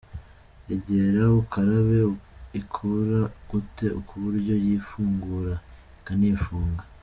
[0.73, 1.99] Egera ukarabe
[2.61, 3.19] ikora
[3.49, 5.53] gute kuburyo yifungura,
[5.99, 6.83] ikanifunga?.